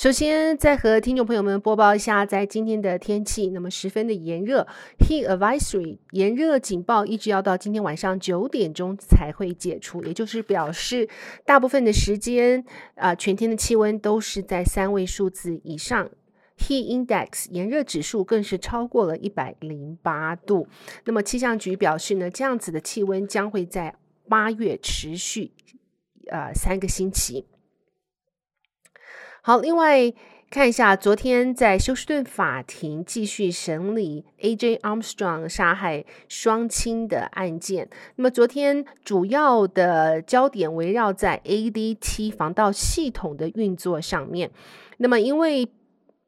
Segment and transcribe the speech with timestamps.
[0.00, 4.66] 首先，再和听众朋友们播报一下，在今天的天气，那么十分的炎热
[4.98, 11.06] ，Heat Advisory 炎热警报一直要到今天晚上九点钟才会解除，也就是表示
[11.44, 16.08] 大部分的时间啊、全天的气温都是在三位数字以上。
[16.56, 20.66] Heat Index 炎热指数更是超过了一百零八度。
[21.04, 23.94] 那么气象局表示呢，这样子的气温将会在
[24.26, 25.52] 八月持续
[26.30, 27.44] 呃三个星期。
[29.42, 30.12] 好，另外
[30.50, 34.76] 看一下，昨天在休斯顿法庭继续审理 A.J.
[34.78, 37.88] Armstrong 杀害双亲的案件。
[38.16, 42.30] 那么昨天主要的焦点围绕在 A.D.T.
[42.32, 44.50] 防盗系统的运作上面。
[44.98, 45.66] 那么因为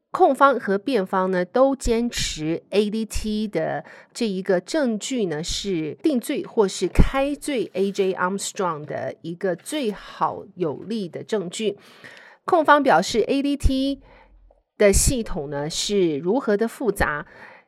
[0.09, 11.77] 控方和辩方呢都坚持 ADT 的这一个证据呢是定罪或是开罪 AJ Armstrong 的一个最好有力的证据。
[12.45, 13.99] 控方表示 ADT
[14.77, 17.25] 的系统呢是如何的复杂，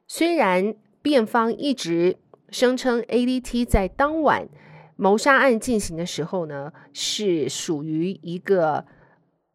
[0.07, 2.17] 虽然辩方一直
[2.49, 4.49] 声称 ADT 在当晚
[4.95, 8.85] 谋杀案进行的时候呢是属于一个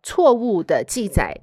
[0.02, 1.40] 错误的记载。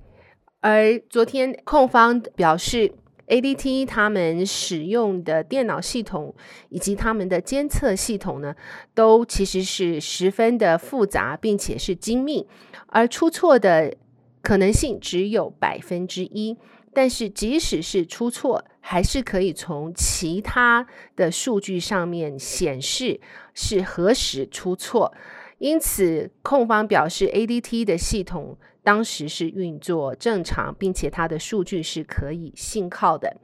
[0.60, 2.94] 而昨天控方表示
[3.28, 6.34] ，ADT 他们使用的电脑系统
[6.70, 8.56] 以及他们的监测系统呢，
[8.94, 12.48] 都其实是十分的复杂，并且是精密，
[12.88, 13.96] 而出错的
[14.42, 16.58] 可能性只有百分之一。
[16.94, 23.22] 但是即使是出错，还是可以从其他的数据上面显示
[23.54, 25.14] 是何时出错。
[25.60, 33.38] 因此，控方表示，ADT 的系统当时是运作正常，并且它的数据是可以信靠的。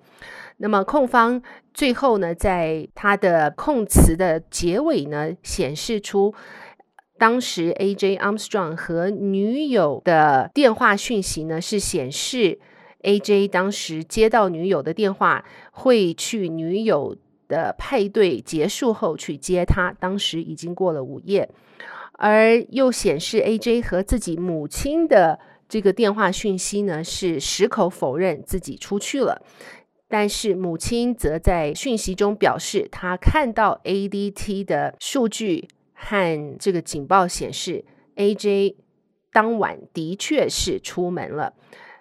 [0.57, 1.41] 那么，控方
[1.74, 6.34] 最后呢，在他的控词的结尾呢，显示出
[7.18, 12.59] 当时 AJ Armstrong 和女友的电话讯息呢，是显示
[13.01, 19.94] AJ 当时接到女友的电话，会去女友的派对结束后去接她。
[20.00, 21.50] 当时已经过了午夜。
[22.26, 29.42] 而又显示 AJ 和自己母亲的这个电话讯息呢，是矢口否认自己出去了，
[30.08, 37.84] 但是母亲则在讯息中表示，她看到 ADT 的数据和这个警报显示
[38.16, 38.76] AJ
[39.34, 41.56] 当晚的确是出门了，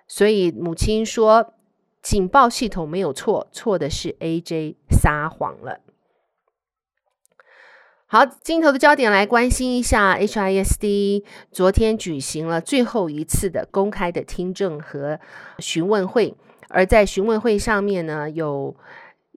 [0.06, 1.54] 所以母亲说
[2.00, 5.80] 警报系统没有错，错的是 AJ 撒谎了。
[8.12, 15.18] 好，镜头的焦点来关心一下，HISD 昨天举行了最后一次的公开的听证和
[15.60, 16.34] 询问会，
[16.68, 18.76] 而在询问会上面呢，有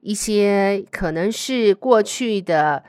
[0.02, 2.84] 一些可能是过去的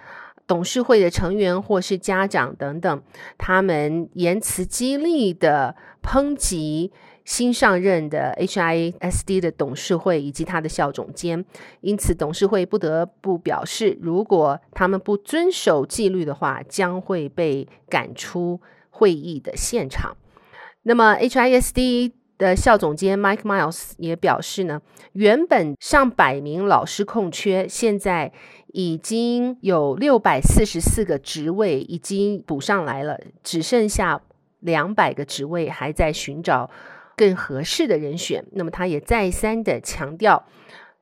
[0.46, 3.02] 董事会的成员或是家长等等，
[3.38, 6.92] 他们言辞激励的抨击。
[7.28, 11.44] 新上任的 HISD 的董事会以及他的校总监，
[11.82, 20.16] 因此董事会不得不表示，如果他们不遵守纪律的话，将会被赶出会议的现场。
[20.84, 28.32] 那么 HISD 的校总监 Mike Miles 也表示呢，原本上百名老师空缺，现在
[28.68, 34.22] 已经有六百四十四个职位已经补上来了，只剩下
[34.62, 36.70] 两百个职位还在寻找。
[37.18, 40.46] 更合适的人选，那么他也再三的强调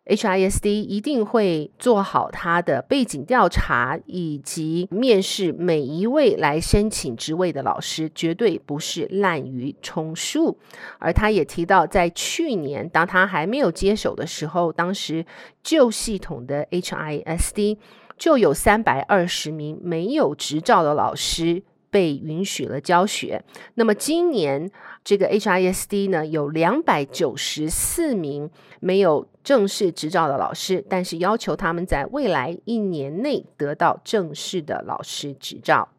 [0.05, 10.57] ，HISD 一定会做好他的背景调查，以及面试每一位来申请职位的老师，绝对不是滥竽充数。
[10.99, 15.25] 而他也提到，在去年当他还没有接手的时候，当时
[15.61, 17.77] 旧系统的 HISD
[18.17, 21.63] 就有三百二十名没有执照的老师。
[21.89, 23.43] 被允许了教学。
[23.75, 24.69] 那么今年
[25.03, 28.49] 这个 HISD 呢，有两百九十四名
[28.79, 35.89] 没有正式执照的老师，但是要求他们在未来一年内得到正式的老师执照。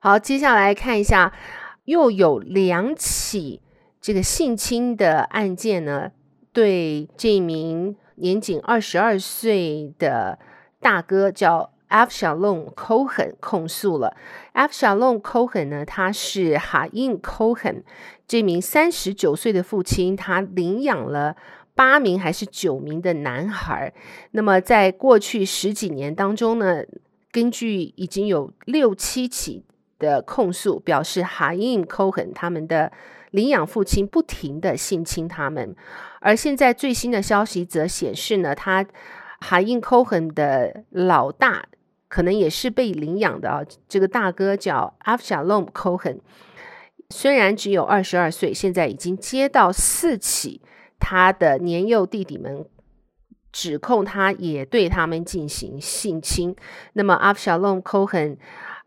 [0.00, 1.32] 好，接下来看一下，
[1.84, 3.60] 又有两起
[4.00, 6.12] 这个性侵的案件呢，
[6.52, 10.38] 对这名年仅二十二岁的
[10.80, 11.72] 大哥叫。
[11.90, 14.16] Avshalom Cohen 控诉了。
[14.54, 17.82] Avshalom Cohen 呢，他是 Haim Cohen
[18.26, 21.36] 这名三十九岁的父亲，他领养了
[21.74, 23.92] 八名还是九名的男孩。
[24.30, 26.84] 那么在过去十几年当中呢，
[27.32, 29.64] 根据已经有六七起
[29.98, 32.92] 的控诉，表示 Haim Cohen 他们的
[33.32, 35.74] 领养父亲不停地性侵他们。
[36.20, 38.86] 而现在最新的消息则显示呢，他
[39.40, 41.64] Haim Cohen 的老大。
[42.10, 46.18] 可能也是被领养的啊，这个大哥叫 Avshalom Cohen，
[47.08, 50.60] 虽然只有二十二岁，现在已经接到四起
[50.98, 52.66] 他的年幼弟弟们
[53.52, 56.56] 指控他也对他们进行性侵。
[56.94, 58.38] 那么 Avshalom Cohen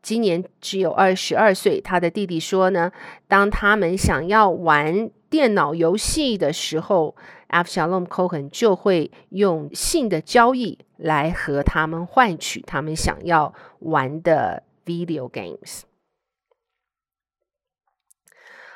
[0.01, 2.91] 今年只有二十二岁，他的弟弟说呢，
[3.29, 7.15] 当他们想要玩电脑游戏的时候
[7.49, 10.77] ，Avshalom Cohen 就会用性的交易。
[10.95, 15.81] 来和他们换取他们想要玩的 video games。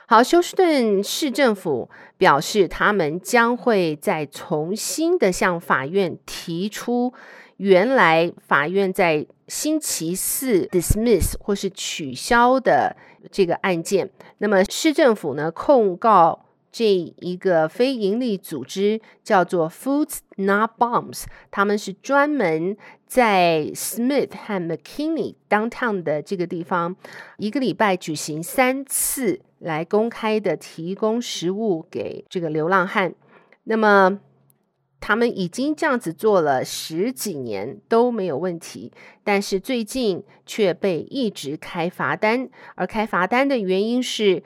[0.07, 7.13] 好，休斯顿市政府表示，他们将会再重新的向法院提出
[7.57, 12.97] 原来法院在星期四 dismiss 或是取消的
[13.31, 14.09] 这个案件。
[14.39, 16.46] 那么市政府呢，控告。
[16.77, 22.77] 这一个非营利组织叫做 Foods Not Bombs，他们是专门
[23.07, 26.95] 在 Smith 和 McKinney Downtown 的这个地方，
[27.37, 33.15] 一个礼拜举行三次来公开的提供食物给这个流浪汉。
[33.63, 34.19] 那么
[34.99, 38.91] 他们已经这样子做了十几年都没有问题，
[39.23, 44.43] 但是最近却被一直开罚单，而开罚单的原因是。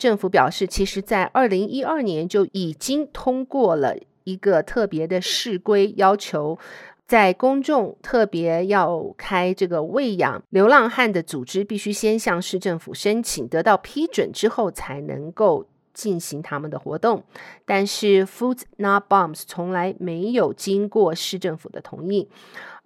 [0.00, 3.94] 政府表示，其实，在二零一二年就已经通过了
[4.24, 6.58] 一个特别的市规，要求
[7.06, 17.22] 在公众特别要开这个喂养流浪汉的组织，必须先向市政府申请，得到批准之后才能够进行他们的活动。
[17.66, 22.26] 但是，Foods Not Bombs 从来没有经过市政府的同意，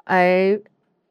[0.02, 0.60] 而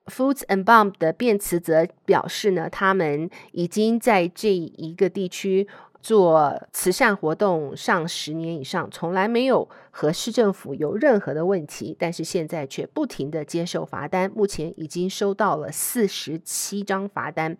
[0.07, 5.65] Foods and Bombs 的辩词则表示呢，他们已经在这一个地区。
[6.03, 17.57] 做慈善活动上十年以上，从来没有和市政府有任何的问题，但是现在却不停地接受罚单，目前已经收到了四十七张罚单，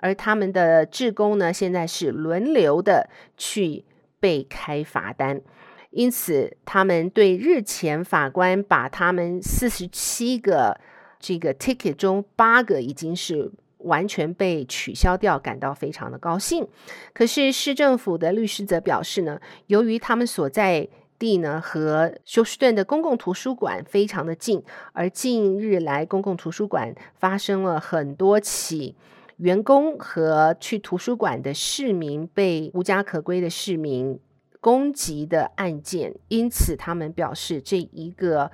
[0.00, 3.08] 而他们的志工呢，现在是轮流的
[3.38, 3.86] 去
[4.20, 5.40] 被开罚单，
[5.88, 10.78] 因此他们对日前法官把他们四十七个
[11.18, 13.50] 这个 ticket 中八个已经是。
[13.78, 16.66] 完全被取消掉，感到非常的高兴。
[17.12, 20.88] 可是市政府的律师则表示呢，由于他们所在
[21.18, 28.94] 地呢和休斯顿的公共图书馆非常的近，而近日来公共图书馆发生了很多起
[29.38, 34.20] 员工和去图书馆的市民被无家可归的市民
[34.60, 38.50] 攻击的案件，因此他们表示这一个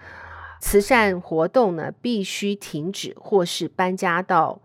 [0.60, 4.60] 慈善活动呢必须停止，或是搬家到。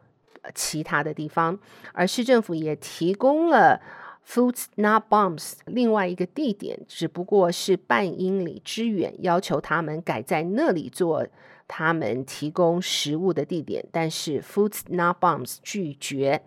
[0.53, 1.57] 其他的地方，
[1.93, 3.81] 而市政府也提供了
[4.27, 11.25] Foods Not Bombs 另外一个地点，只不过是半英里之远，要求他们改在那里做
[11.67, 16.43] 他们提供食物的地点，但是 Foods Not Bombs 拒绝，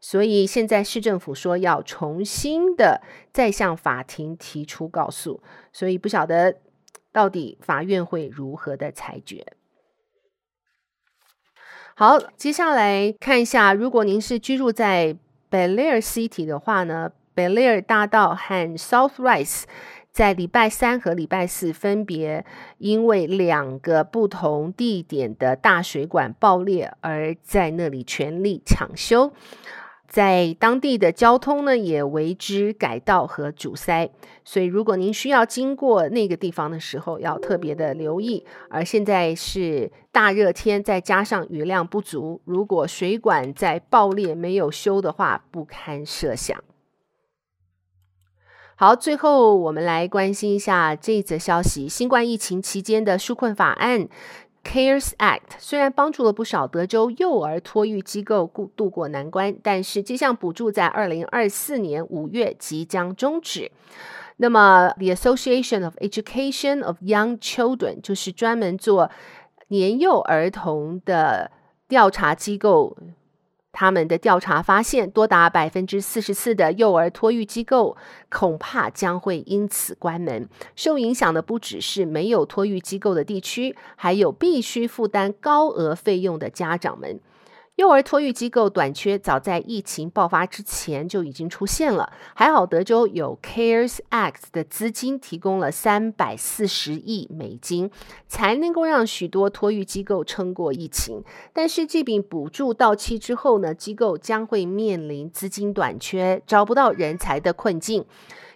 [0.00, 3.02] 所以现在市政府说要重新的
[3.32, 6.56] 再向法庭提出告诉，所以不晓得
[7.12, 9.46] 到底法院会如何的裁决。
[12.00, 15.16] 好，接下来看一下，如果您是居住在
[15.50, 19.64] Bel Air City 的话呢，Bel Air 大道和 South Rise
[20.12, 22.46] 在礼拜三和礼拜四分别
[22.78, 29.32] 因为两个不同地点的大水管爆裂而在那里全力抢修。
[30.08, 34.10] 在当地的交通呢，也为之改道和阻塞，
[34.42, 38.46] 所以如果您需要经过那个地方的时候，要特别的留意。
[38.70, 46.58] 而现在是大热天，再加上雨量不足，如果水管在爆裂没有修的话，不堪设想。
[48.74, 54.08] 好，最后我们来关心一下这则消息：新冠疫情期间的纾困法案。
[54.68, 63.72] CARES Act 虽然帮助了不少德州幼儿托育机构度度过难关，但是这项补助在二零二四年五月即将终止。
[64.36, 69.10] 那么，The Association of Education of Young Children 就是专门做
[69.68, 71.50] 年幼儿童的
[71.88, 72.94] 调查机构，
[73.70, 77.96] 他们的调查发现，多达百分之四十四的幼儿托育机构
[78.28, 80.48] 恐怕将会因此关门。
[80.74, 87.20] 受影响的不只是没有托育机构的地区，还有必须负担高额费用的家长们。
[87.78, 92.12] 幼儿托育机构短缺，早在疫情爆发之前就已经出现了。
[92.34, 97.88] 还好德州有 CARES Act 的资金提供了三百四十亿美金，
[98.26, 101.22] 才能够让许多托育机构撑过疫情。
[101.52, 108.04] 但是这笔补助到期之后呢，机构将会面临资金短缺、找不到人才的困境。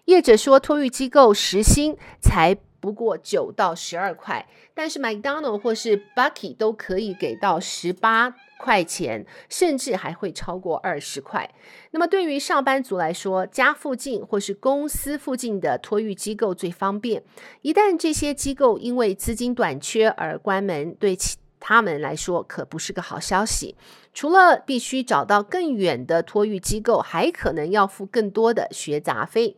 [0.07, 11.49] 业者说，托育机构时薪才不过九到十二块，但是 McDonald 或是 Bucky 都可以给到十八块钱，甚至还会超过二十块。
[11.93, 17.23] 那么对于上班族来说，家附近或是公司附近的托育机构最方便。
[17.61, 23.77] 一旦这些机构因为资金短缺而关门，对其他们来说可不是个好消息。
[24.13, 29.57] 除了必须找到更远的托育机构，还可能要付更多的学杂费。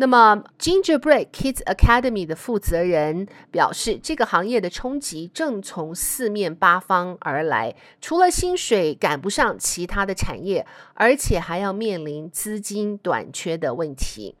[0.00, 7.76] 那么，Gingerbread Kids Academy 的负责人表示，这个行业的冲击正从四面八方而来。
[8.00, 14.36] 除了薪水赶不上其他的产业，而且还要面临资金短缺的问题。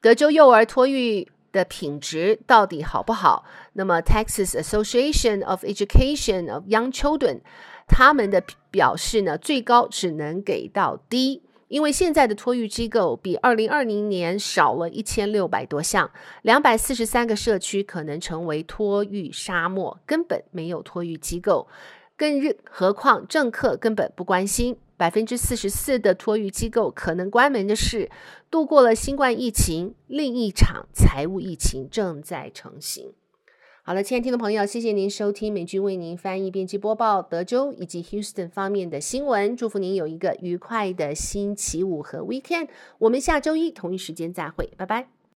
[0.00, 3.44] 德州幼儿托育的品质到底好不好？
[3.74, 7.42] 那么，Texas Association of Education of Young Children
[7.86, 11.42] 他们的表示呢，最高只能给到 D。
[11.74, 16.08] 因为现在的托育机构比二零二零年少了一千六百多项，
[16.42, 21.66] 两百四十三个社区可能成为托育沙漠，根本没有托育机构。
[22.16, 22.40] 更
[22.70, 28.08] 何况政客根本不关心，百分之四十四的托育机构可能关门的是，
[28.48, 33.14] 度过了新冠疫情，另一场财务疫情正在成型。
[33.86, 39.54] 好了，亲爱的听众朋友，谢谢您收听美君为您翻译、编辑、播报德州以及 Houston 方面的新闻。
[39.54, 42.68] 祝福您有一个愉快的星期五和 Weekend。
[42.96, 45.08] 我们下周一同一时间再会，拜拜。